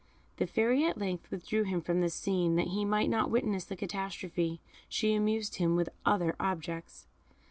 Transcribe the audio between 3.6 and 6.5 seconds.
the catastrophe. She amused him with other